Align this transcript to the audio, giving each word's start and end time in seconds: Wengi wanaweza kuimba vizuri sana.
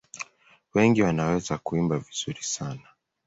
Wengi 0.73 1.01
wanaweza 1.01 1.57
kuimba 1.57 1.97
vizuri 1.99 2.43
sana. 2.43 2.87